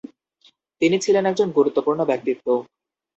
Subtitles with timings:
[0.81, 2.47] তিনি ছিলেন একজন গুরুত্বপূর্ণ ব্যক্তিত্ব।